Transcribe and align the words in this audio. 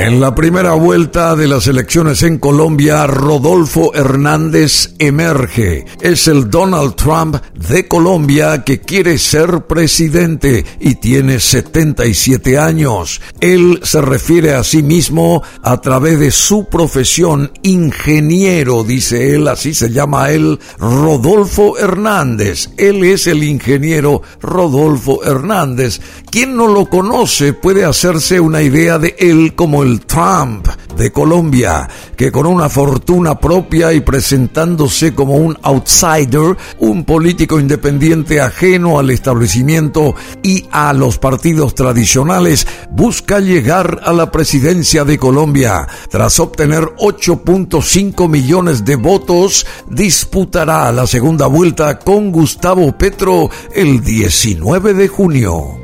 En 0.00 0.20
la 0.20 0.32
primera 0.32 0.74
vuelta 0.74 1.34
de 1.34 1.48
las 1.48 1.66
elecciones 1.66 2.22
en 2.22 2.38
Colombia, 2.38 3.04
Rodolfo 3.08 3.92
Hernández 3.94 4.94
emerge. 5.00 5.86
Es 6.00 6.28
el 6.28 6.48
Donald 6.48 6.94
Trump 6.94 7.34
de 7.68 7.88
Colombia 7.88 8.62
que 8.62 8.80
quiere 8.80 9.18
ser 9.18 9.66
presidente 9.66 10.64
y 10.78 10.94
tiene 10.94 11.40
77 11.40 12.58
años. 12.58 13.20
Él 13.40 13.80
se 13.82 14.00
refiere 14.00 14.54
a 14.54 14.62
sí 14.62 14.84
mismo 14.84 15.42
a 15.64 15.80
través 15.80 16.20
de 16.20 16.30
su 16.30 16.66
profesión 16.66 17.50
ingeniero, 17.64 18.84
dice 18.84 19.34
él, 19.34 19.48
así 19.48 19.74
se 19.74 19.90
llama 19.90 20.30
él, 20.30 20.60
Rodolfo 20.78 21.76
Hernández. 21.76 22.70
Él 22.76 23.02
es 23.02 23.26
el 23.26 23.42
ingeniero 23.42 24.22
Rodolfo 24.40 25.24
Hernández. 25.24 26.00
Quien 26.30 26.56
no 26.56 26.68
lo 26.68 26.86
conoce 26.86 27.52
puede 27.52 27.84
hacerse 27.84 28.38
una 28.38 28.62
idea 28.62 29.00
de 29.00 29.16
él 29.18 29.54
como 29.56 29.82
el 29.82 29.87
Trump 30.00 30.68
de 30.96 31.10
Colombia, 31.12 31.88
que 32.16 32.30
con 32.30 32.46
una 32.46 32.68
fortuna 32.68 33.38
propia 33.38 33.92
y 33.92 34.00
presentándose 34.00 35.14
como 35.14 35.36
un 35.36 35.56
outsider, 35.62 36.56
un 36.78 37.04
político 37.04 37.58
independiente 37.58 38.40
ajeno 38.40 38.98
al 38.98 39.10
establecimiento 39.10 40.14
y 40.42 40.66
a 40.70 40.92
los 40.92 41.18
partidos 41.18 41.74
tradicionales, 41.74 42.66
busca 42.90 43.40
llegar 43.40 44.00
a 44.04 44.12
la 44.12 44.30
presidencia 44.30 45.04
de 45.04 45.18
Colombia. 45.18 45.86
Tras 46.10 46.40
obtener 46.40 46.84
8.5 46.98 48.28
millones 48.28 48.84
de 48.84 48.96
votos, 48.96 49.66
disputará 49.88 50.92
la 50.92 51.06
segunda 51.06 51.46
vuelta 51.46 51.98
con 51.98 52.30
Gustavo 52.32 52.96
Petro 52.98 53.50
el 53.74 54.02
19 54.02 54.94
de 54.94 55.08
junio. 55.08 55.78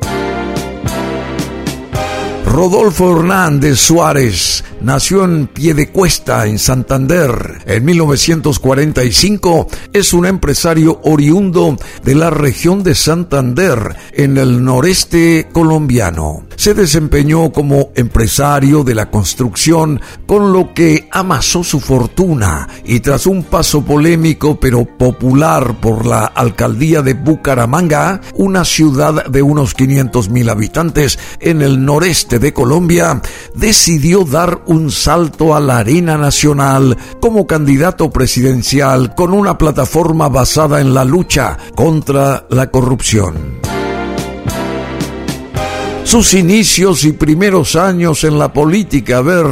Rodolfo 2.55 3.19
Hernández 3.19 3.81
Suárez 3.81 4.63
nació 4.81 5.25
en 5.25 5.49
Piedecuesta, 5.49 6.47
en 6.47 6.61
Santander, 6.61 7.63
en 7.67 7.85
1945. 7.85 9.67
Es 9.93 10.13
un 10.13 10.25
empresario 10.25 11.01
oriundo 11.03 11.77
de 12.05 12.15
la 12.15 12.31
región 12.31 12.85
de 12.85 12.95
Santander, 12.95 13.97
en 14.13 14.39
el 14.39 14.63
noreste 14.65 15.49
colombiano. 15.53 16.45
Se 16.55 16.75
desempeñó 16.75 17.51
como 17.51 17.91
empresario 17.97 18.85
de 18.85 18.95
la 18.95 19.11
construcción, 19.11 20.01
con 20.25 20.53
lo 20.53 20.73
que 20.75 21.09
amasó 21.11 21.65
su 21.65 21.81
fortuna 21.81 22.69
y 22.85 23.01
tras 23.01 23.27
un 23.27 23.43
paso 23.43 23.85
polémico 23.85 24.61
pero 24.61 24.85
popular 24.85 25.81
por 25.81 26.07
la 26.07 26.27
alcaldía 26.27 27.03
de 27.03 27.15
Bucaramanga, 27.15 28.21
una 28.35 28.65
ciudad 28.65 29.27
de 29.27 29.43
unos 29.43 29.75
500 29.75 30.29
mil 30.29 30.49
habitantes 30.49 31.19
en 31.41 31.61
el 31.61 31.85
noreste 31.85 32.44
Colombia, 32.53 33.21
decidió 33.55 34.25
dar 34.25 34.63
un 34.67 34.91
salto 34.91 35.55
a 35.55 35.61
la 35.61 35.79
arena 35.79 36.19
nacional 36.19 36.97
como 37.21 37.47
candidato 37.47 38.11
presidencial 38.11 39.15
con 39.15 39.33
una 39.33 39.57
plataforma 39.57 40.29
basada 40.29 40.81
en 40.81 40.95
la 40.95 41.05
lucha 41.05 41.57
contra 41.75 42.47
la 42.51 42.71
corrupción. 42.71 43.84
Sus 46.05 46.35
inicios 46.35 47.03
y 47.05 47.13
primeros 47.13 47.77
años 47.77 48.25
en 48.25 48.39
la 48.39 48.53
política, 48.53 49.19
a 49.19 49.23
ver 49.23 49.47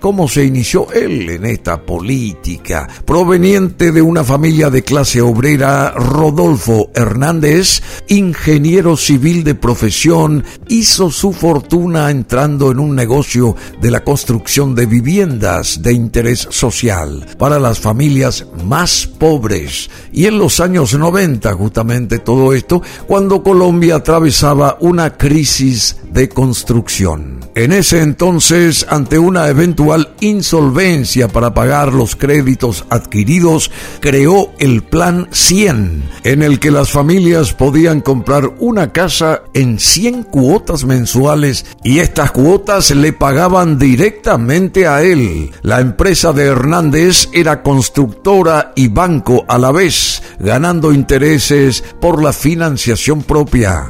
cómo 0.00 0.26
se 0.26 0.42
inició 0.42 0.90
él 0.90 1.28
en 1.28 1.44
esta 1.44 1.82
política. 1.82 2.88
Proveniente 3.04 3.92
de 3.92 4.00
una 4.00 4.24
familia 4.24 4.70
de 4.70 4.82
clase 4.82 5.20
obrera, 5.20 5.90
Rodolfo 5.90 6.90
Hernández, 6.94 7.82
ingeniero 8.08 8.96
civil 8.96 9.44
de 9.44 9.54
profesión, 9.54 10.44
hizo 10.68 11.10
su 11.10 11.32
fortuna 11.32 12.10
entrando 12.10 12.72
en 12.72 12.80
un 12.80 12.96
negocio 12.96 13.54
de 13.80 13.90
la 13.90 14.02
construcción 14.02 14.74
de 14.74 14.86
viviendas 14.86 15.82
de 15.82 15.92
interés 15.92 16.48
social 16.50 17.26
para 17.38 17.58
las 17.58 17.80
familias 17.80 18.46
más 18.64 19.06
pobres. 19.06 19.90
Y 20.10 20.24
en 20.24 20.38
los 20.38 20.58
años 20.58 20.94
90, 20.94 21.52
justamente 21.52 22.18
todo 22.18 22.54
esto, 22.54 22.82
cuando 23.06 23.42
Colombia 23.42 23.96
atravesaba 23.96 24.78
una 24.80 25.16
crisis 25.16 25.97
de 26.18 26.28
construcción. 26.28 27.38
En 27.54 27.70
ese 27.70 28.02
entonces, 28.02 28.84
ante 28.90 29.20
una 29.20 29.46
eventual 29.46 30.16
insolvencia 30.18 31.28
para 31.28 31.54
pagar 31.54 31.92
los 31.92 32.16
créditos 32.16 32.84
adquiridos, 32.90 33.70
creó 34.00 34.50
el 34.58 34.82
Plan 34.82 35.28
100, 35.30 36.10
en 36.24 36.42
el 36.42 36.58
que 36.58 36.72
las 36.72 36.90
familias 36.90 37.54
podían 37.54 38.00
comprar 38.00 38.50
una 38.58 38.92
casa 38.92 39.42
en 39.54 39.78
100 39.78 40.24
cuotas 40.24 40.84
mensuales 40.84 41.66
y 41.84 42.00
estas 42.00 42.32
cuotas 42.32 42.90
le 42.90 43.12
pagaban 43.12 43.78
directamente 43.78 44.88
a 44.88 45.02
él. 45.02 45.52
La 45.62 45.80
empresa 45.80 46.32
de 46.32 46.46
Hernández 46.46 47.28
era 47.32 47.62
constructora 47.62 48.72
y 48.74 48.88
banco 48.88 49.44
a 49.46 49.56
la 49.56 49.70
vez, 49.70 50.20
ganando 50.40 50.92
intereses 50.92 51.84
por 52.00 52.20
la 52.20 52.32
financiación 52.32 53.22
propia. 53.22 53.86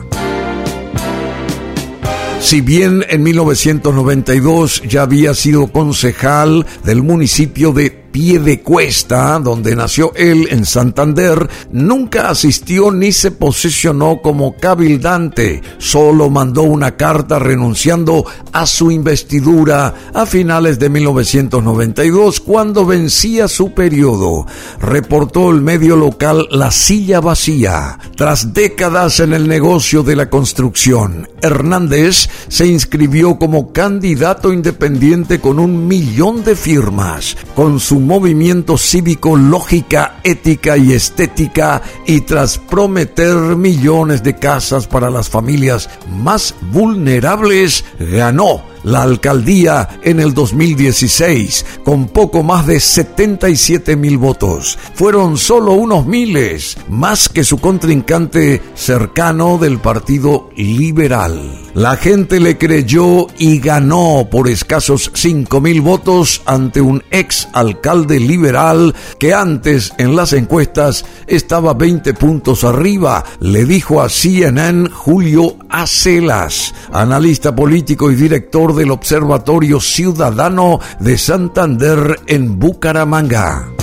Si 2.40 2.60
bien 2.60 3.04
en 3.08 3.22
1992 3.24 4.82
ya 4.88 5.02
había 5.02 5.34
sido 5.34 5.66
concejal 5.66 6.66
del 6.84 7.02
municipio 7.02 7.72
de 7.72 7.97
pie 8.18 8.40
de 8.40 8.62
cuesta, 8.62 9.38
donde 9.38 9.76
nació 9.76 10.12
él 10.16 10.48
en 10.50 10.66
Santander, 10.66 11.48
nunca 11.70 12.30
asistió 12.30 12.90
ni 12.90 13.12
se 13.12 13.30
posicionó 13.30 14.20
como 14.20 14.56
cabildante, 14.56 15.62
solo 15.78 16.28
mandó 16.28 16.62
una 16.62 16.96
carta 16.96 17.38
renunciando 17.38 18.24
a 18.52 18.66
su 18.66 18.90
investidura 18.90 19.94
a 20.12 20.26
finales 20.26 20.80
de 20.80 20.88
1992 20.88 22.40
cuando 22.40 22.84
vencía 22.84 23.46
su 23.46 23.72
periodo. 23.72 24.46
Reportó 24.80 25.52
el 25.52 25.60
medio 25.60 25.94
local 25.94 26.48
La 26.50 26.72
Silla 26.72 27.20
Vacía. 27.20 28.00
Tras 28.16 28.52
décadas 28.52 29.20
en 29.20 29.32
el 29.32 29.46
negocio 29.46 30.02
de 30.02 30.16
la 30.16 30.28
construcción, 30.28 31.28
Hernández 31.40 32.28
se 32.48 32.66
inscribió 32.66 33.38
como 33.38 33.72
candidato 33.72 34.52
independiente 34.52 35.40
con 35.40 35.60
un 35.60 35.86
millón 35.86 36.42
de 36.42 36.56
firmas. 36.56 37.36
Movimiento 38.08 38.78
cívico, 38.78 39.36
lógica, 39.36 40.16
ética 40.24 40.78
y 40.78 40.94
estética 40.94 41.82
y 42.06 42.22
tras 42.22 42.56
prometer 42.56 43.36
millones 43.54 44.22
de 44.22 44.34
casas 44.34 44.86
para 44.86 45.10
las 45.10 45.28
familias 45.28 45.90
más 46.10 46.54
vulnerables, 46.72 47.84
ganó 47.98 48.62
la 48.82 49.02
alcaldía 49.02 50.00
en 50.02 50.20
el 50.20 50.34
2016 50.34 51.64
con 51.84 52.08
poco 52.08 52.42
más 52.42 52.66
de 52.66 52.80
77 52.80 53.96
mil 53.96 54.18
votos. 54.18 54.78
Fueron 54.94 55.36
solo 55.36 55.72
unos 55.72 56.06
miles, 56.06 56.76
más 56.88 57.28
que 57.28 57.44
su 57.44 57.58
contrincante 57.58 58.62
cercano 58.74 59.58
del 59.58 59.78
Partido 59.78 60.50
Liberal. 60.56 61.68
La 61.74 61.96
gente 61.96 62.40
le 62.40 62.58
creyó 62.58 63.26
y 63.38 63.60
ganó 63.60 64.26
por 64.30 64.48
escasos 64.48 65.10
5 65.14 65.60
mil 65.60 65.80
votos 65.80 66.42
ante 66.44 66.80
un 66.80 67.04
ex 67.10 67.48
alcalde 67.52 68.18
liberal 68.18 68.94
que 69.18 69.32
antes 69.32 69.92
en 69.98 70.16
las 70.16 70.32
encuestas 70.32 71.04
estaba 71.26 71.74
20 71.74 72.14
puntos 72.14 72.64
arriba, 72.64 73.24
le 73.40 73.64
dijo 73.64 74.02
a 74.02 74.08
CNN 74.08 74.88
Julio 74.90 75.56
Acelas, 75.68 76.74
analista 76.92 77.54
político 77.54 78.10
y 78.10 78.16
director 78.16 78.67
del 78.74 78.90
Observatorio 78.90 79.80
Ciudadano 79.80 80.80
de 81.00 81.16
Santander 81.18 82.20
en 82.26 82.58
Bucaramanga. 82.58 83.77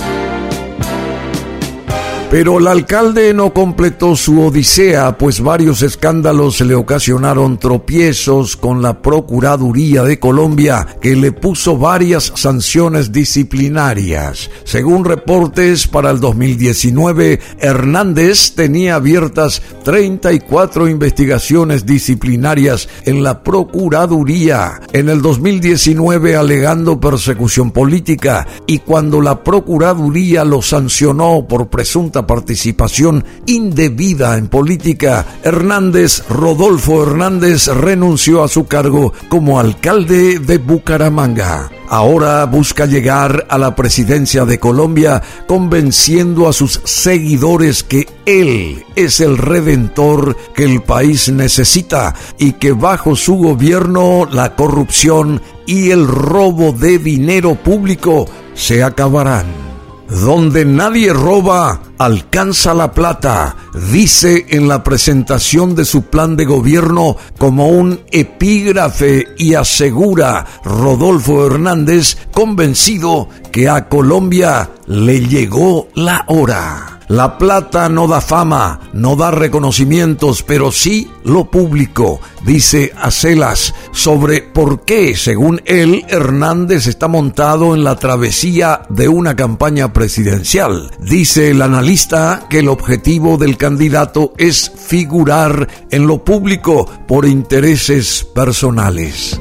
Pero 2.28 2.58
el 2.58 2.66
alcalde 2.66 3.32
no 3.32 3.54
completó 3.54 4.16
su 4.16 4.40
odisea, 4.40 5.16
pues 5.16 5.40
varios 5.40 5.82
escándalos 5.82 6.60
le 6.60 6.74
ocasionaron 6.74 7.56
tropiezos 7.56 8.56
con 8.56 8.82
la 8.82 9.00
Procuraduría 9.00 10.02
de 10.02 10.18
Colombia, 10.18 10.88
que 11.00 11.14
le 11.14 11.30
puso 11.30 11.78
varias 11.78 12.32
sanciones 12.34 13.12
disciplinarias. 13.12 14.50
Según 14.64 15.04
reportes, 15.04 15.86
para 15.86 16.10
el 16.10 16.18
2019, 16.18 17.38
Hernández 17.60 18.54
tenía 18.56 18.96
abiertas 18.96 19.62
34 19.84 20.88
investigaciones 20.88 21.86
disciplinarias 21.86 22.88
en 23.04 23.22
la 23.22 23.44
Procuraduría. 23.44 24.80
En 24.92 25.08
el 25.08 25.22
2019, 25.22 26.34
alegando 26.34 26.98
persecución 26.98 27.70
política, 27.70 28.48
y 28.66 28.80
cuando 28.80 29.20
la 29.20 29.44
Procuraduría 29.44 30.44
lo 30.44 30.60
sancionó 30.60 31.46
por 31.46 31.68
presunta 31.68 32.15
participación 32.24 33.24
indebida 33.46 34.38
en 34.38 34.46
política, 34.46 35.26
Hernández, 35.42 36.22
Rodolfo 36.28 37.02
Hernández, 37.02 37.66
renunció 37.66 38.44
a 38.44 38.48
su 38.48 38.66
cargo 38.66 39.12
como 39.28 39.58
alcalde 39.58 40.38
de 40.38 40.58
Bucaramanga. 40.58 41.70
Ahora 41.88 42.44
busca 42.46 42.86
llegar 42.86 43.46
a 43.48 43.58
la 43.58 43.74
presidencia 43.74 44.44
de 44.44 44.58
Colombia 44.58 45.22
convenciendo 45.46 46.48
a 46.48 46.52
sus 46.52 46.80
seguidores 46.84 47.82
que 47.82 48.08
él 48.24 48.84
es 48.96 49.20
el 49.20 49.38
redentor 49.38 50.36
que 50.54 50.64
el 50.64 50.82
país 50.82 51.28
necesita 51.28 52.14
y 52.38 52.52
que 52.54 52.72
bajo 52.72 53.14
su 53.14 53.36
gobierno 53.36 54.28
la 54.30 54.56
corrupción 54.56 55.40
y 55.66 55.90
el 55.90 56.08
robo 56.08 56.72
de 56.72 56.98
dinero 56.98 57.54
público 57.54 58.26
se 58.54 58.82
acabarán. 58.82 59.75
Donde 60.08 60.64
nadie 60.64 61.12
roba, 61.12 61.80
alcanza 61.98 62.74
la 62.74 62.92
plata, 62.92 63.56
dice 63.90 64.46
en 64.50 64.68
la 64.68 64.84
presentación 64.84 65.74
de 65.74 65.84
su 65.84 66.02
plan 66.02 66.36
de 66.36 66.44
gobierno 66.44 67.16
como 67.38 67.68
un 67.68 68.00
epígrafe 68.12 69.26
y 69.36 69.54
asegura 69.54 70.46
Rodolfo 70.64 71.46
Hernández 71.46 72.16
convencido 72.32 73.28
que 73.50 73.68
a 73.68 73.88
Colombia 73.88 74.70
le 74.86 75.26
llegó 75.26 75.88
la 75.94 76.24
hora. 76.28 76.95
La 77.08 77.38
plata 77.38 77.88
no 77.88 78.08
da 78.08 78.20
fama, 78.20 78.80
no 78.92 79.14
da 79.14 79.30
reconocimientos, 79.30 80.42
pero 80.42 80.72
sí 80.72 81.08
lo 81.22 81.44
público, 81.44 82.20
dice 82.44 82.92
Acelas, 83.00 83.72
sobre 83.92 84.42
por 84.42 84.84
qué, 84.84 85.16
según 85.16 85.62
él, 85.66 86.04
Hernández 86.08 86.88
está 86.88 87.06
montado 87.06 87.76
en 87.76 87.84
la 87.84 87.94
travesía 87.94 88.82
de 88.88 89.08
una 89.08 89.36
campaña 89.36 89.92
presidencial. 89.92 90.90
Dice 90.98 91.50
el 91.50 91.62
analista 91.62 92.46
que 92.50 92.58
el 92.58 92.68
objetivo 92.68 93.36
del 93.38 93.56
candidato 93.56 94.32
es 94.36 94.72
figurar 94.76 95.68
en 95.90 96.08
lo 96.08 96.24
público 96.24 96.90
por 97.06 97.24
intereses 97.24 98.24
personales. 98.34 99.40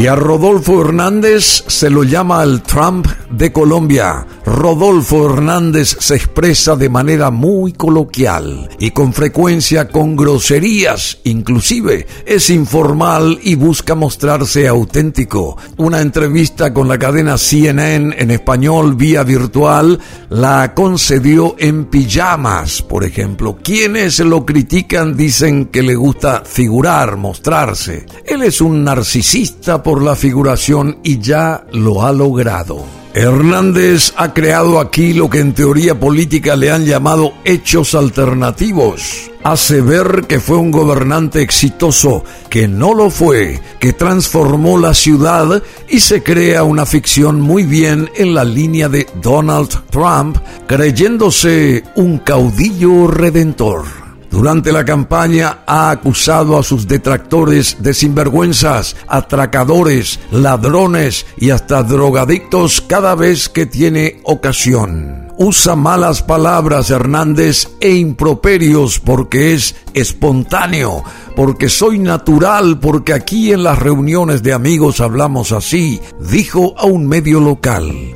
Y 0.00 0.06
a 0.06 0.16
Rodolfo 0.16 0.80
Hernández 0.80 1.64
se 1.66 1.90
lo 1.90 2.02
llama 2.02 2.42
el 2.42 2.62
Trump 2.62 3.06
de 3.32 3.52
Colombia. 3.52 4.26
Rodolfo 4.44 5.26
Hernández 5.26 5.96
se 5.98 6.16
expresa 6.16 6.76
de 6.76 6.88
manera 6.88 7.30
muy 7.30 7.72
coloquial 7.72 8.68
y 8.78 8.90
con 8.90 9.12
frecuencia 9.12 9.88
con 9.88 10.16
groserías, 10.16 11.18
inclusive 11.24 12.06
es 12.26 12.50
informal 12.50 13.38
y 13.42 13.54
busca 13.54 13.94
mostrarse 13.94 14.68
auténtico. 14.68 15.56
Una 15.76 16.00
entrevista 16.00 16.72
con 16.72 16.88
la 16.88 16.98
cadena 16.98 17.38
CNN 17.38 18.14
en 18.18 18.30
español 18.30 18.94
vía 18.94 19.22
virtual 19.22 19.98
la 20.30 20.74
concedió 20.74 21.56
en 21.58 21.86
pijamas, 21.86 22.82
por 22.82 23.04
ejemplo. 23.04 23.58
Quienes 23.62 24.18
lo 24.20 24.44
critican 24.44 25.16
dicen 25.16 25.66
que 25.66 25.82
le 25.82 25.94
gusta 25.94 26.42
figurar, 26.44 27.16
mostrarse. 27.16 28.06
Él 28.24 28.42
es 28.42 28.60
un 28.60 28.84
narcisista 28.84 29.82
por 29.82 30.02
la 30.02 30.14
figuración 30.14 30.98
y 31.02 31.18
ya 31.18 31.64
lo 31.72 32.04
ha 32.04 32.12
logrado. 32.12 33.01
Hernández 33.14 34.14
ha 34.16 34.32
creado 34.32 34.80
aquí 34.80 35.12
lo 35.12 35.28
que 35.28 35.40
en 35.40 35.52
teoría 35.52 35.98
política 35.98 36.56
le 36.56 36.70
han 36.70 36.86
llamado 36.86 37.34
hechos 37.44 37.94
alternativos. 37.94 39.30
Hace 39.44 39.82
ver 39.82 40.24
que 40.26 40.40
fue 40.40 40.56
un 40.56 40.70
gobernante 40.70 41.42
exitoso, 41.42 42.24
que 42.48 42.68
no 42.68 42.94
lo 42.94 43.10
fue, 43.10 43.60
que 43.78 43.92
transformó 43.92 44.78
la 44.78 44.94
ciudad 44.94 45.62
y 45.88 46.00
se 46.00 46.22
crea 46.22 46.62
una 46.62 46.86
ficción 46.86 47.40
muy 47.40 47.64
bien 47.64 48.08
en 48.16 48.34
la 48.34 48.44
línea 48.44 48.88
de 48.88 49.06
Donald 49.20 49.68
Trump, 49.90 50.38
creyéndose 50.66 51.84
un 51.96 52.18
caudillo 52.18 53.08
redentor. 53.08 54.01
Durante 54.32 54.72
la 54.72 54.86
campaña 54.86 55.58
ha 55.66 55.90
acusado 55.90 56.58
a 56.58 56.62
sus 56.62 56.88
detractores 56.88 57.76
de 57.82 57.92
sinvergüenzas, 57.92 58.96
atracadores, 59.06 60.20
ladrones 60.30 61.26
y 61.36 61.50
hasta 61.50 61.82
drogadictos 61.82 62.80
cada 62.80 63.14
vez 63.14 63.50
que 63.50 63.66
tiene 63.66 64.20
ocasión. 64.24 65.28
Usa 65.36 65.76
malas 65.76 66.22
palabras 66.22 66.88
Hernández 66.88 67.68
e 67.78 67.90
improperios 67.90 69.00
porque 69.00 69.52
es 69.52 69.74
espontáneo, 69.92 71.04
porque 71.36 71.68
soy 71.68 71.98
natural, 71.98 72.80
porque 72.80 73.12
aquí 73.12 73.52
en 73.52 73.62
las 73.62 73.78
reuniones 73.78 74.42
de 74.42 74.54
amigos 74.54 75.02
hablamos 75.02 75.52
así, 75.52 76.00
dijo 76.18 76.74
a 76.78 76.86
un 76.86 77.06
medio 77.06 77.38
local. 77.38 78.14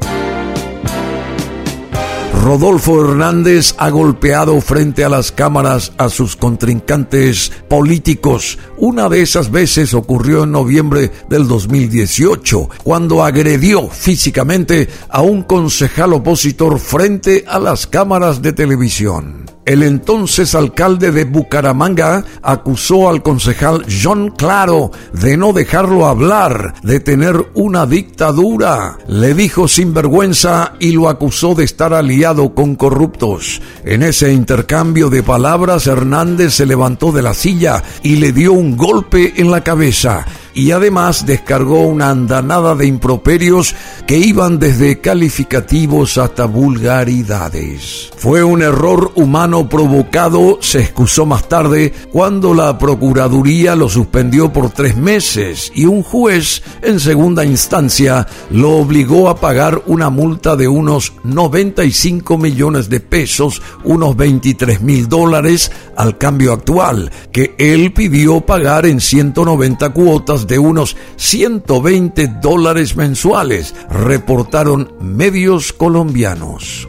Rodolfo 2.42 3.00
Hernández 3.04 3.74
ha 3.78 3.90
golpeado 3.90 4.60
frente 4.60 5.04
a 5.04 5.08
las 5.08 5.32
cámaras 5.32 5.92
a 5.96 6.08
sus 6.08 6.36
contrincantes 6.36 7.50
políticos. 7.68 8.58
Una 8.76 9.08
de 9.08 9.22
esas 9.22 9.50
veces 9.50 9.94
ocurrió 9.94 10.44
en 10.44 10.52
noviembre 10.52 11.10
del 11.28 11.48
2018, 11.48 12.68
cuando 12.84 13.24
agredió 13.24 13.88
físicamente 13.88 14.88
a 15.08 15.22
un 15.22 15.42
concejal 15.42 16.12
opositor 16.12 16.78
frente 16.78 17.44
a 17.48 17.58
las 17.58 17.86
cámaras 17.86 18.42
de 18.42 18.52
televisión. 18.52 19.45
El 19.66 19.82
entonces 19.82 20.54
alcalde 20.54 21.10
de 21.10 21.24
Bucaramanga 21.24 22.24
acusó 22.40 23.08
al 23.08 23.24
concejal 23.24 23.84
John 23.90 24.30
Claro 24.30 24.92
de 25.12 25.36
no 25.36 25.52
dejarlo 25.52 26.06
hablar, 26.06 26.74
de 26.84 27.00
tener 27.00 27.50
una 27.54 27.84
dictadura. 27.84 28.96
Le 29.08 29.34
dijo 29.34 29.66
sin 29.66 29.92
vergüenza 29.92 30.74
y 30.78 30.92
lo 30.92 31.08
acusó 31.08 31.56
de 31.56 31.64
estar 31.64 31.92
aliado 31.92 32.54
con 32.54 32.76
corruptos. 32.76 33.60
En 33.84 34.04
ese 34.04 34.32
intercambio 34.32 35.10
de 35.10 35.24
palabras, 35.24 35.88
Hernández 35.88 36.54
se 36.54 36.64
levantó 36.64 37.10
de 37.10 37.22
la 37.22 37.34
silla 37.34 37.82
y 38.04 38.16
le 38.16 38.30
dio 38.30 38.52
un 38.52 38.76
golpe 38.76 39.34
en 39.36 39.50
la 39.50 39.64
cabeza 39.64 40.24
y 40.56 40.70
además 40.70 41.26
descargó 41.26 41.82
una 41.82 42.08
andanada 42.08 42.74
de 42.74 42.86
improperios 42.86 43.76
que 44.06 44.16
iban 44.16 44.58
desde 44.58 45.00
calificativos 45.00 46.16
hasta 46.16 46.46
vulgaridades. 46.46 48.10
Fue 48.16 48.42
un 48.42 48.62
error 48.62 49.12
humano 49.16 49.68
provocado, 49.68 50.58
se 50.62 50.80
excusó 50.80 51.26
más 51.26 51.46
tarde, 51.46 51.92
cuando 52.10 52.54
la 52.54 52.78
Procuraduría 52.78 53.76
lo 53.76 53.90
suspendió 53.90 54.50
por 54.50 54.70
tres 54.70 54.96
meses 54.96 55.70
y 55.74 55.84
un 55.84 56.02
juez 56.02 56.62
en 56.80 57.00
segunda 57.00 57.44
instancia 57.44 58.26
lo 58.50 58.76
obligó 58.76 59.28
a 59.28 59.36
pagar 59.36 59.82
una 59.86 60.08
multa 60.08 60.56
de 60.56 60.68
unos 60.68 61.12
95 61.24 62.38
millones 62.38 62.88
de 62.88 63.00
pesos, 63.00 63.60
unos 63.84 64.16
23 64.16 64.80
mil 64.80 65.06
dólares 65.06 65.70
al 65.96 66.16
cambio 66.16 66.54
actual, 66.54 67.10
que 67.30 67.54
él 67.58 67.92
pidió 67.92 68.40
pagar 68.40 68.86
en 68.86 69.00
190 69.00 69.90
cuotas 69.90 70.45
de 70.46 70.58
unos 70.58 70.96
120 71.16 72.28
dólares 72.40 72.96
mensuales, 72.96 73.74
reportaron 73.88 74.92
medios 75.00 75.72
colombianos 75.72 76.86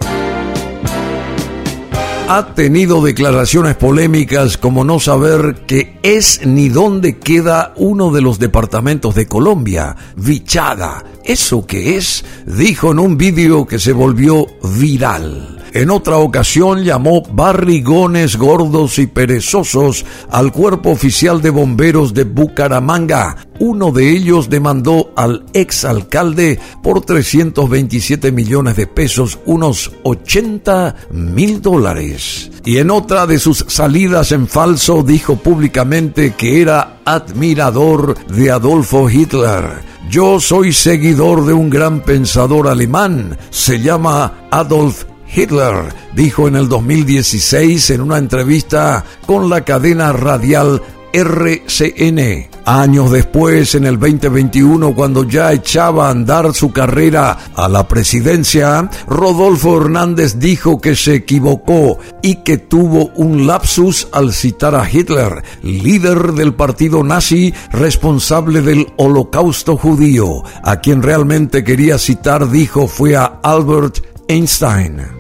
ha 2.30 2.54
tenido 2.54 3.02
declaraciones 3.02 3.78
polémicas 3.78 4.58
como 4.58 4.84
no 4.84 5.00
saber 5.00 5.64
qué 5.66 5.98
es 6.04 6.46
ni 6.46 6.68
dónde 6.68 7.20
queda 7.20 7.74
uno 7.78 8.12
de 8.12 8.22
los 8.22 8.38
departamentos 8.38 9.16
de 9.16 9.28
Colombia, 9.28 9.96
Vichada. 10.18 11.06
¿Eso 11.24 11.66
qué 11.66 11.96
es? 11.96 12.26
Dijo 12.46 12.92
en 12.92 13.00
un 13.00 13.18
vídeo 13.18 13.66
que 13.66 13.80
se 13.80 13.94
volvió 13.94 14.46
viral. 14.78 15.57
En 15.74 15.90
otra 15.90 16.18
ocasión 16.18 16.84
llamó 16.84 17.22
barrigones 17.22 18.38
gordos 18.38 19.00
y 19.00 19.08
perezosos 19.08 20.06
al 20.30 20.52
cuerpo 20.52 20.92
oficial 20.92 21.42
de 21.42 21.50
bomberos 21.50 22.14
de 22.14 22.24
Bucaramanga. 22.24 23.38
Uno 23.60 23.92
de 23.92 24.10
ellos 24.12 24.50
demandó 24.50 25.12
al 25.16 25.44
exalcalde 25.54 26.60
por 26.84 27.02
327 27.02 28.32
millones 28.32 28.76
de 28.76 28.88
pesos, 28.88 29.40
unos 29.46 29.92
80 30.04 30.96
mil 31.12 31.62
dólares. 31.62 32.52
Y 32.64 32.78
en 32.78 32.92
otra 32.92 33.26
de 33.26 33.40
sus 33.40 33.66
salidas 33.68 34.32
en 34.32 34.48
falso 34.48 35.04
dijo 35.04 35.38
públicamente 35.38 36.34
que 36.38 36.62
era 36.62 37.00
admirador 37.06 38.16
de 38.28 38.52
Adolfo 38.52 39.10
Hitler. 39.10 39.86
Yo 40.10 40.40
soy 40.40 40.72
seguidor 40.72 41.46
de 41.46 41.54
un 41.54 41.70
gran 41.70 42.02
pensador 42.02 42.68
alemán, 42.68 43.38
se 43.50 43.80
llama 43.80 44.48
Adolf 44.52 45.04
Hitler, 45.34 45.94
dijo 46.14 46.48
en 46.48 46.56
el 46.56 46.70
2016 46.70 47.90
en 47.92 48.02
una 48.02 48.18
entrevista 48.18 49.06
con 49.26 49.50
la 49.50 49.62
cadena 49.62 50.14
radial 50.14 50.82
RCN. 51.14 52.50
Años 52.66 53.12
después, 53.12 53.76
en 53.76 53.86
el 53.86 53.98
2021, 53.98 54.94
cuando 54.94 55.24
ya 55.24 55.54
echaba 55.54 56.08
a 56.08 56.12
andar 56.12 56.54
su 56.54 56.72
carrera 56.72 57.38
a 57.56 57.70
la 57.70 57.88
presidencia, 57.88 58.90
Rodolfo 59.08 59.82
Hernández 59.82 60.38
dijo 60.38 60.82
que 60.82 60.96
se 60.96 61.16
equivocó 61.16 61.98
y 62.22 62.44
que 62.44 62.58
tuvo 62.58 63.08
un 63.16 63.48
lapsus 63.48 64.10
al 64.12 64.34
citar 64.34 64.76
a 64.76 64.90
Hitler, 64.90 65.44
líder 65.64 66.34
del 66.34 66.54
partido 66.54 67.04
nazi 67.04 67.54
responsable 67.72 68.62
del 68.62 68.88
holocausto 68.98 69.78
judío. 69.78 70.44
A 70.62 70.82
quien 70.82 71.02
realmente 71.02 71.64
quería 71.64 71.98
citar 71.98 72.52
dijo 72.52 72.88
fue 72.88 73.16
a 73.16 73.40
Albert 73.44 74.00
Einstein. 74.28 75.17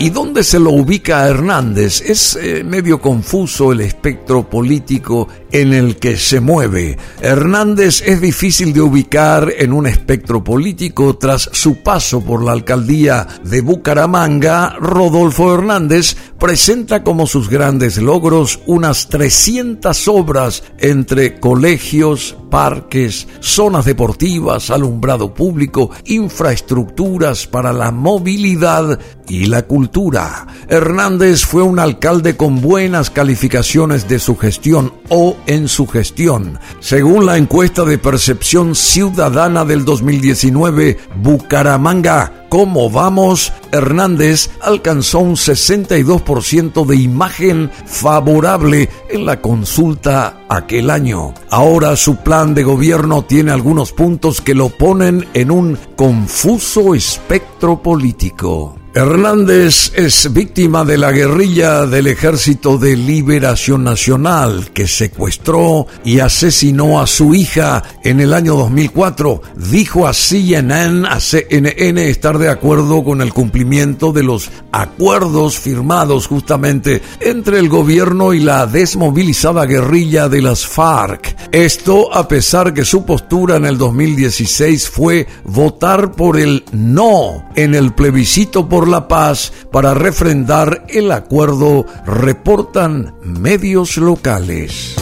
¿Y 0.00 0.10
dónde 0.10 0.44
se 0.44 0.60
lo 0.60 0.70
ubica 0.70 1.26
Hernández? 1.26 2.02
Es 2.02 2.36
eh, 2.36 2.62
medio 2.62 3.00
confuso 3.00 3.72
el 3.72 3.80
espectro 3.80 4.48
político 4.48 5.26
en 5.50 5.72
el 5.72 5.96
que 5.96 6.16
se 6.16 6.40
mueve. 6.40 6.96
Hernández 7.20 8.02
es 8.06 8.20
difícil 8.20 8.72
de 8.72 8.80
ubicar 8.80 9.52
en 9.58 9.72
un 9.72 9.88
espectro 9.88 10.44
político 10.44 11.16
tras 11.16 11.50
su 11.52 11.82
paso 11.82 12.20
por 12.20 12.44
la 12.44 12.52
alcaldía 12.52 13.26
de 13.42 13.60
Bucaramanga. 13.60 14.76
Rodolfo 14.78 15.52
Hernández 15.52 16.16
presenta 16.38 17.02
como 17.02 17.26
sus 17.26 17.50
grandes 17.50 17.98
logros 17.98 18.60
unas 18.66 19.08
300 19.08 20.06
obras 20.06 20.62
entre 20.78 21.40
colegios, 21.40 22.36
parques, 22.50 23.28
zonas 23.40 23.84
deportivas, 23.84 24.70
alumbrado 24.70 25.34
público, 25.34 25.90
infraestructuras 26.06 27.46
para 27.46 27.72
la 27.72 27.90
movilidad 27.90 28.98
y 29.28 29.46
la 29.46 29.62
cultura. 29.62 30.46
Hernández 30.68 31.44
fue 31.44 31.62
un 31.62 31.78
alcalde 31.78 32.36
con 32.36 32.60
buenas 32.60 33.10
calificaciones 33.10 34.08
de 34.08 34.18
su 34.18 34.36
gestión 34.36 34.92
o 35.08 35.36
en 35.46 35.68
su 35.68 35.86
gestión. 35.86 36.58
Según 36.80 37.26
la 37.26 37.36
encuesta 37.36 37.84
de 37.84 37.98
percepción 37.98 38.74
ciudadana 38.74 39.64
del 39.64 39.84
2019, 39.84 40.98
Bucaramanga 41.16 42.46
¿Cómo 42.48 42.88
vamos? 42.88 43.52
Hernández 43.72 44.50
alcanzó 44.62 45.18
un 45.18 45.36
62% 45.36 46.86
de 46.86 46.96
imagen 46.96 47.70
favorable 47.84 48.88
en 49.10 49.26
la 49.26 49.42
consulta 49.42 50.44
aquel 50.48 50.88
año. 50.88 51.34
Ahora 51.50 51.94
su 51.96 52.16
plan 52.16 52.54
de 52.54 52.62
gobierno 52.62 53.22
tiene 53.22 53.52
algunos 53.52 53.92
puntos 53.92 54.40
que 54.40 54.54
lo 54.54 54.70
ponen 54.70 55.26
en 55.34 55.50
un 55.50 55.78
confuso 55.94 56.94
espectro 56.94 57.82
político. 57.82 58.77
Hernández 58.94 59.92
es 59.94 60.32
víctima 60.32 60.82
de 60.82 60.96
la 60.96 61.12
guerrilla 61.12 61.84
del 61.84 62.06
Ejército 62.06 62.78
de 62.78 62.96
Liberación 62.96 63.84
Nacional 63.84 64.70
que 64.72 64.88
secuestró 64.88 65.86
y 66.04 66.20
asesinó 66.20 66.98
a 66.98 67.06
su 67.06 67.34
hija 67.34 67.82
en 68.02 68.18
el 68.20 68.32
año 68.32 68.56
2004. 68.56 69.42
Dijo 69.70 70.08
a 70.08 70.14
CNN, 70.14 71.06
a 71.06 71.20
CNN 71.20 72.08
estar 72.08 72.38
de 72.38 72.48
acuerdo 72.48 73.04
con 73.04 73.20
el 73.20 73.32
cumplimiento 73.34 74.10
de 74.10 74.22
los 74.22 74.50
acuerdos 74.72 75.58
firmados 75.58 76.26
justamente 76.26 77.02
entre 77.20 77.58
el 77.58 77.68
gobierno 77.68 78.32
y 78.32 78.40
la 78.40 78.66
desmovilizada 78.66 79.66
guerrilla 79.66 80.30
de 80.30 80.40
las 80.40 80.66
FARC. 80.66 81.36
Esto 81.52 82.12
a 82.12 82.26
pesar 82.26 82.72
que 82.72 82.86
su 82.86 83.04
postura 83.04 83.56
en 83.56 83.66
el 83.66 83.76
2016 83.76 84.88
fue 84.88 85.26
votar 85.44 86.12
por 86.12 86.38
el 86.38 86.64
no 86.72 87.44
en 87.54 87.74
el 87.74 87.92
plebiscito 87.92 88.68
por 88.68 88.87
la 88.88 89.08
paz 89.08 89.52
para 89.70 89.94
refrendar 89.94 90.84
el 90.88 91.12
acuerdo, 91.12 91.86
reportan 92.06 93.14
medios 93.22 93.96
locales 93.96 94.96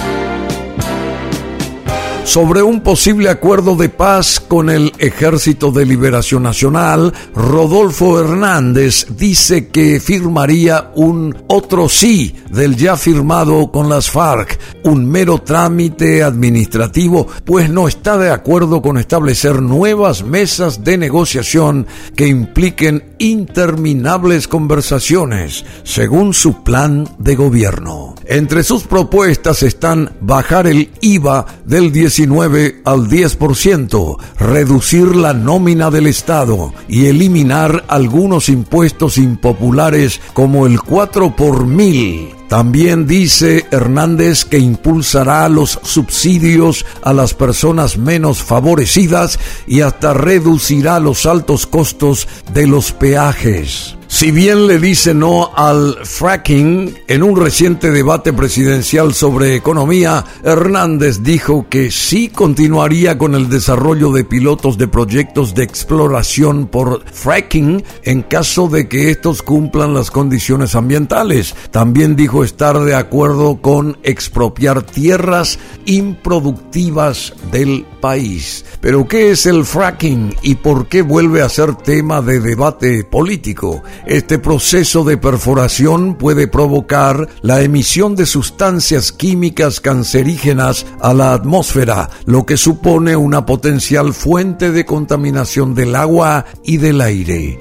sobre 2.27 2.61
un 2.61 2.81
posible 2.81 3.31
acuerdo 3.31 3.77
de 3.77 3.89
paz 3.89 4.41
con 4.41 4.69
el 4.69 4.93
Ejército 4.99 5.71
de 5.71 5.87
Liberación 5.87 6.43
Nacional, 6.43 7.15
Rodolfo 7.37 8.19
Hernández 8.19 9.07
dice 9.17 9.69
que 9.69 10.01
firmaría 10.01 10.91
un 10.97 11.37
otro 11.47 11.89
sí 11.89 12.35
del 12.51 12.75
ya 12.77 12.97
firmado 12.97 13.71
con 13.71 13.89
las 13.89 14.11
FARC, 14.11 14.59
un 14.83 15.09
mero 15.09 15.39
trámite 15.39 16.25
administrativo, 16.25 17.29
pues 17.45 17.71
no 17.71 17.87
está 17.87 18.19
de 18.19 18.31
acuerdo 18.31 18.83
con 18.83 18.99
establecer 18.99 19.63
nuevas 19.63 20.25
mesas 20.25 20.83
de 20.83 20.99
negociación 20.99 21.87
que 22.17 22.27
impliquen 22.27 23.05
interminables 23.19 24.49
conversaciones, 24.49 25.65
según 25.85 26.35
su 26.35 26.65
plan 26.65 27.09
de 27.19 27.37
gobierno. 27.37 28.17
Entre 28.25 28.65
sus 28.65 28.83
propuestas 28.83 29.63
están 29.63 30.11
bajar 30.21 30.67
el 30.67 30.91
IVA 31.01 31.47
del 31.65 31.93
10 31.93 32.16
19 32.17 32.81
al 32.87 33.09
10%, 33.11 34.17
reducir 34.39 35.15
la 35.15 35.35
nómina 35.35 35.91
del 35.91 36.07
Estado 36.07 36.73
y 36.89 37.09
eliminar 37.09 37.85
algunos 37.89 38.49
impuestos 38.49 39.19
impopulares 39.19 40.23
como 40.33 40.67
el 40.67 40.81
4 40.81 41.37
por 41.37 41.67
mil. 41.67 42.36
También 42.49 43.07
dice 43.07 43.67
Hernández 43.71 44.45
que 44.45 44.59
impulsará 44.59 45.49
los 45.49 45.81
subsidios 45.83 46.87
a 47.03 47.13
las 47.13 47.35
personas 47.35 47.99
menos 47.99 48.43
favorecidas 48.43 49.39
y 49.67 49.81
hasta 49.81 50.15
reducirá 50.15 51.01
los 51.01 51.27
altos 51.27 51.67
costos 51.67 52.29
de 52.53 52.67
los 52.67 52.93
peajes. 52.93 53.97
Si 54.09 54.31
bien 54.31 54.69
le 54.69 54.79
dice 54.79 55.15
no 55.15 55.51
al 55.57 55.99
fracking, 56.05 56.97
en 57.09 57.23
un 57.25 57.37
reciente 57.37 57.91
debate 57.91 58.33
presidencial 58.33 59.13
sobre 59.13 59.57
economía, 59.57 60.25
Hernández 60.45 61.23
dijo 61.23 61.67
que 61.69 61.91
sí 61.91 62.29
continuaría 62.29 63.19
con 63.19 63.35
el 63.35 63.49
desarrollo 63.49 64.13
de 64.13 64.25
pilotos 64.25 64.79
de 64.79 64.87
proyectos 64.87 65.55
de 65.55 65.65
exploración 65.65 66.69
por 66.69 67.05
fracking 67.05 67.83
en 68.05 68.23
caso 68.23 68.69
de 68.69 68.89
que 68.89 69.11
estos 69.11 69.43
cumplan 69.43 69.93
las 69.93 70.13
condiciones 70.13 70.77
ambientales. 70.77 71.57
También 71.73 72.15
dijo 72.15 72.36
estar 72.45 72.81
de 72.81 72.95
acuerdo 72.95 73.61
con 73.61 73.99
expropiar 74.03 74.83
tierras 74.83 75.59
improductivas 75.85 77.35
del 77.51 77.85
país. 78.01 78.65
Pero 78.81 79.07
¿qué 79.09 79.31
es 79.31 79.47
el 79.47 79.65
fracking 79.65 80.35
y 80.43 80.57
por 80.57 80.89
qué 80.89 81.03
vuelve 81.03 81.43
a 81.43 81.49
ser 81.49 81.75
tema 81.75 82.23
de 82.23 82.41
debate 82.41 83.05
político? 83.05 83.83
Este 84.07 84.39
proceso 84.39 85.05
de 85.05 85.17
perforación 85.17 86.15
puede 86.15 86.49
provocar 86.49 87.29
la 87.43 87.63
emisión 87.63 88.17
de 88.17 88.27
sustancias 88.27 89.13
químicas 89.13 89.81
cancerígenas 89.81 90.87
a 91.01 91.15
la 91.15 91.33
atmósfera, 91.33 92.11
lo 92.25 92.47
que 92.47 92.57
supone 92.57 93.17
una 93.17 93.47
potencial 93.47 94.13
fuente 94.15 94.73
de 94.73 94.85
contaminación 94.85 95.75
del 95.75 95.95
agua 95.95 96.47
y 96.65 96.77
del 96.79 97.01
aire. 97.01 97.59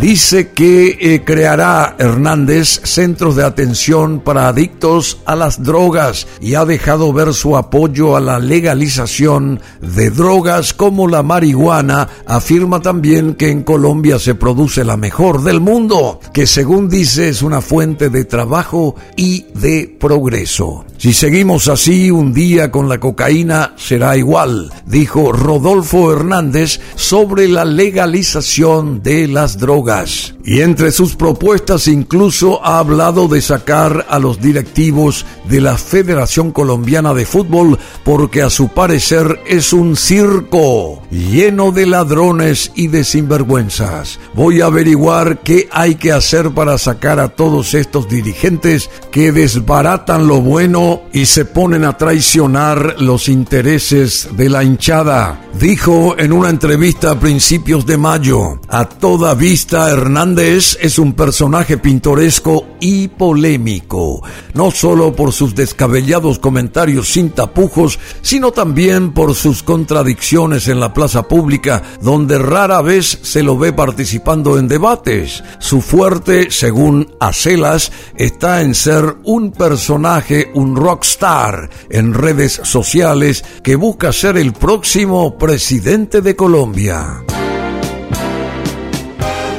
Dice 0.00 0.50
que 0.50 0.98
eh, 1.00 1.22
creará 1.24 1.96
Hernández 1.98 2.80
centros 2.84 3.34
de 3.34 3.44
atención 3.44 4.20
para 4.20 4.46
adictos 4.46 5.22
a 5.24 5.34
las 5.34 5.62
drogas 5.62 6.26
y 6.40 6.54
ha 6.54 6.64
dejado 6.66 7.12
ver 7.14 7.32
su 7.32 7.56
apoyo 7.56 8.16
a 8.16 8.20
la 8.20 8.38
legalización 8.38 9.60
de 9.80 10.10
drogas 10.10 10.74
como 10.74 11.08
la 11.08 11.22
marihuana. 11.22 12.08
Afirma 12.26 12.82
también 12.82 13.34
que 13.34 13.50
en 13.50 13.62
Colombia 13.62 14.18
se 14.18 14.34
produce 14.34 14.84
la 14.84 14.96
mejor 14.96 15.42
del 15.42 15.60
mundo, 15.60 16.20
que 16.32 16.46
según 16.46 16.88
dice 16.88 17.28
es 17.30 17.42
una 17.42 17.60
fuente 17.60 18.10
de 18.10 18.24
trabajo 18.24 18.96
y 19.16 19.46
de 19.54 19.96
progreso. 19.98 20.85
Si 20.98 21.12
seguimos 21.12 21.68
así, 21.68 22.10
un 22.10 22.32
día 22.32 22.70
con 22.70 22.88
la 22.88 22.98
cocaína 22.98 23.74
será 23.76 24.16
igual, 24.16 24.72
dijo 24.86 25.30
Rodolfo 25.30 26.10
Hernández 26.10 26.80
sobre 26.94 27.48
la 27.48 27.66
legalización 27.66 29.02
de 29.02 29.28
las 29.28 29.58
drogas. 29.58 30.34
Y 30.42 30.60
entre 30.60 30.92
sus 30.92 31.16
propuestas 31.16 31.88
incluso 31.88 32.64
ha 32.64 32.78
hablado 32.78 33.26
de 33.28 33.42
sacar 33.42 34.06
a 34.08 34.18
los 34.18 34.40
directivos 34.40 35.26
de 35.48 35.60
la 35.60 35.76
Federación 35.76 36.52
Colombiana 36.52 37.12
de 37.14 37.26
Fútbol 37.26 37.78
porque 38.04 38.42
a 38.42 38.50
su 38.50 38.68
parecer 38.68 39.40
es 39.46 39.72
un 39.72 39.96
circo 39.96 41.02
lleno 41.10 41.72
de 41.72 41.86
ladrones 41.86 42.70
y 42.74 42.86
de 42.86 43.02
sinvergüenzas. 43.02 44.20
Voy 44.34 44.60
a 44.60 44.66
averiguar 44.66 45.40
qué 45.40 45.68
hay 45.72 45.96
que 45.96 46.12
hacer 46.12 46.52
para 46.52 46.78
sacar 46.78 47.18
a 47.18 47.28
todos 47.28 47.74
estos 47.74 48.08
dirigentes 48.08 48.88
que 49.10 49.32
desbaratan 49.32 50.28
lo 50.28 50.40
bueno 50.40 50.85
y 51.12 51.26
se 51.26 51.44
ponen 51.44 51.84
a 51.84 51.96
traicionar 51.96 52.96
los 53.00 53.28
intereses 53.28 54.28
de 54.36 54.48
la 54.48 54.62
hinchada. 54.62 55.40
Dijo 55.58 56.16
en 56.18 56.32
una 56.32 56.50
entrevista 56.50 57.12
a 57.12 57.18
principios 57.18 57.86
de 57.86 57.96
mayo, 57.96 58.60
a 58.68 58.86
toda 58.86 59.34
vista 59.34 59.90
Hernández 59.90 60.76
es 60.80 60.98
un 60.98 61.14
personaje 61.14 61.78
pintoresco 61.78 62.66
y 62.78 63.08
polémico, 63.08 64.22
no 64.54 64.70
solo 64.70 65.14
por 65.14 65.32
sus 65.32 65.54
descabellados 65.54 66.38
comentarios 66.38 67.08
sin 67.08 67.30
tapujos, 67.30 67.98
sino 68.20 68.52
también 68.52 69.12
por 69.12 69.34
sus 69.34 69.62
contradicciones 69.62 70.68
en 70.68 70.78
la 70.78 70.92
plaza 70.92 71.26
pública, 71.26 71.82
donde 72.02 72.38
rara 72.38 72.82
vez 72.82 73.18
se 73.22 73.42
lo 73.42 73.56
ve 73.56 73.72
participando 73.72 74.58
en 74.58 74.68
debates. 74.68 75.42
Su 75.58 75.80
fuerte, 75.80 76.50
según 76.50 77.08
Acelas, 77.18 77.90
está 78.16 78.60
en 78.60 78.74
ser 78.74 79.16
un 79.24 79.52
personaje, 79.52 80.50
rockstar 80.76 81.70
en 81.90 82.14
redes 82.14 82.60
sociales 82.62 83.44
que 83.62 83.74
busca 83.76 84.12
ser 84.12 84.36
el 84.36 84.52
próximo 84.52 85.36
presidente 85.38 86.20
de 86.20 86.36
Colombia. 86.36 87.24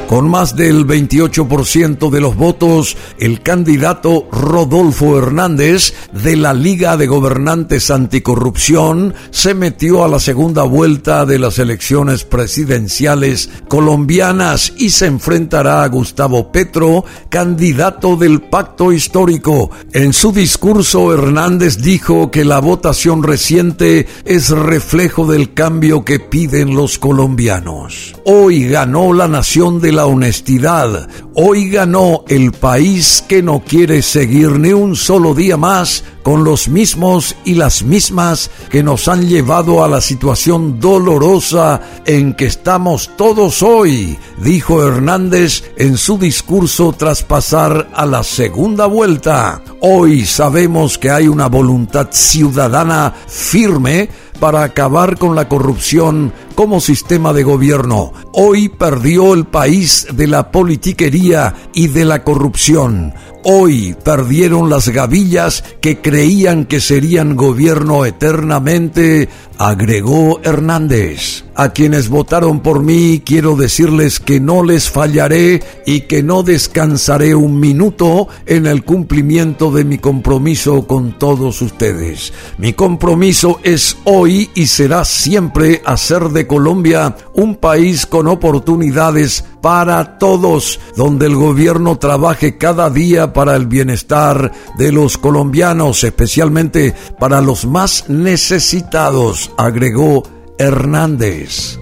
Con 0.08 0.30
más 0.30 0.56
del 0.56 0.86
28% 0.86 2.08
de 2.08 2.20
los 2.22 2.34
votos, 2.34 2.96
el 3.18 3.42
candidato 3.42 4.26
Rodolfo 4.32 5.18
Hernández 5.18 5.92
de 6.14 6.34
la 6.34 6.54
Liga 6.54 6.96
de 6.96 7.06
Gobernantes 7.06 7.90
Anticorrupción 7.90 9.12
se 9.30 9.52
metió 9.52 10.02
a 10.04 10.08
la 10.08 10.18
segunda 10.18 10.62
vuelta 10.62 11.26
de 11.26 11.38
las 11.38 11.58
elecciones 11.58 12.24
presidenciales 12.24 13.50
colombianas 13.68 14.72
y 14.78 14.88
se 14.88 15.04
enfrentará 15.04 15.82
a 15.82 15.88
Gustavo 15.88 16.50
Petro, 16.50 17.04
candidato 17.28 18.16
del 18.16 18.40
Pacto 18.40 18.92
Histórico. 18.92 19.70
En 19.92 20.14
su 20.14 20.32
discurso, 20.32 21.12
Hernández 21.12 21.82
dijo 21.82 22.30
que 22.30 22.46
la 22.46 22.60
votación 22.60 23.22
reciente 23.22 24.06
es 24.24 24.48
reflejo 24.48 25.26
del 25.26 25.52
cambio 25.52 26.02
que 26.02 26.18
piden 26.18 26.74
los 26.74 26.98
colombianos. 26.98 28.14
Hoy 28.24 28.70
ganó 28.70 29.12
la 29.12 29.28
nación 29.28 29.82
de 29.82 29.97
la 29.98 30.06
honestidad. 30.06 31.08
Hoy 31.34 31.70
ganó 31.70 32.22
el 32.28 32.52
país 32.52 33.24
que 33.28 33.42
no 33.42 33.64
quiere 33.66 34.00
seguir 34.02 34.50
ni 34.60 34.72
un 34.72 34.94
solo 34.94 35.34
día 35.34 35.56
más 35.56 36.04
con 36.22 36.44
los 36.44 36.68
mismos 36.68 37.34
y 37.44 37.54
las 37.54 37.82
mismas 37.82 38.48
que 38.70 38.84
nos 38.84 39.08
han 39.08 39.26
llevado 39.26 39.82
a 39.82 39.88
la 39.88 40.00
situación 40.00 40.78
dolorosa 40.78 41.80
en 42.04 42.34
que 42.34 42.46
estamos 42.46 43.10
todos 43.16 43.60
hoy, 43.60 44.16
dijo 44.40 44.86
Hernández 44.86 45.64
en 45.76 45.96
su 45.96 46.16
discurso 46.16 46.94
tras 46.96 47.24
pasar 47.24 47.88
a 47.92 48.06
la 48.06 48.22
segunda 48.22 48.86
vuelta. 48.86 49.62
Hoy 49.80 50.26
sabemos 50.26 50.96
que 50.96 51.10
hay 51.10 51.26
una 51.26 51.48
voluntad 51.48 52.08
ciudadana 52.12 53.12
firme 53.26 54.08
para 54.40 54.62
acabar 54.62 55.18
con 55.18 55.34
la 55.34 55.48
corrupción 55.48 56.32
como 56.54 56.80
sistema 56.80 57.32
de 57.32 57.42
gobierno. 57.42 58.12
Hoy 58.32 58.68
perdió 58.68 59.34
el 59.34 59.44
país 59.44 60.06
de 60.12 60.26
la 60.26 60.50
politiquería 60.50 61.54
y 61.74 61.88
de 61.88 62.04
la 62.04 62.24
corrupción. 62.24 63.14
Hoy 63.44 63.96
perdieron 64.04 64.68
las 64.68 64.88
gavillas 64.88 65.62
que 65.80 66.00
creían 66.00 66.64
que 66.64 66.80
serían 66.80 67.36
gobierno 67.36 68.04
eternamente, 68.04 69.28
agregó 69.58 70.40
Hernández. 70.42 71.44
A 71.54 71.70
quienes 71.70 72.08
votaron 72.08 72.60
por 72.60 72.82
mí 72.82 73.22
quiero 73.24 73.56
decirles 73.56 74.20
que 74.20 74.38
no 74.40 74.62
les 74.62 74.90
fallaré 74.90 75.62
y 75.86 76.02
que 76.02 76.22
no 76.22 76.42
descansaré 76.42 77.34
un 77.34 77.58
minuto 77.58 78.28
en 78.46 78.66
el 78.66 78.84
cumplimiento 78.84 79.70
de 79.70 79.84
mi 79.84 79.98
compromiso 79.98 80.86
con 80.86 81.18
todos 81.18 81.62
ustedes. 81.62 82.32
Mi 82.58 82.72
compromiso 82.72 83.60
es 83.62 83.96
hoy 84.04 84.50
y 84.54 84.66
será 84.66 85.04
siempre 85.04 85.82
hacer 85.84 86.28
de 86.28 86.46
Colombia 86.46 87.16
un 87.34 87.56
país 87.56 88.06
con 88.06 88.28
oportunidades 88.28 89.44
para 89.60 90.18
todos, 90.18 90.80
donde 90.96 91.26
el 91.26 91.36
gobierno 91.36 91.98
trabaje 91.98 92.56
cada 92.56 92.90
día 92.90 93.32
para 93.32 93.56
el 93.56 93.66
bienestar 93.66 94.52
de 94.76 94.92
los 94.92 95.18
colombianos, 95.18 96.04
especialmente 96.04 96.94
para 97.18 97.40
los 97.40 97.66
más 97.66 98.08
necesitados, 98.08 99.50
agregó 99.56 100.22
Hernández. 100.58 101.78